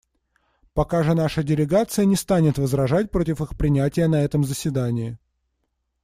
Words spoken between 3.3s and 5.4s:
их принятия на этом заседании.